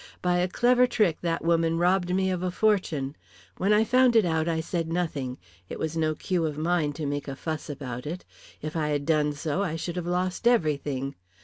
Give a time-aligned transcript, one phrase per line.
[0.23, 3.15] By a clever trick, that woman robbed me of a fortune.
[3.57, 5.37] When I found it out I said nothing.
[5.69, 8.25] It was no cue of mine to make a fuss about it.
[8.63, 11.13] If I had done so I should have lost everything.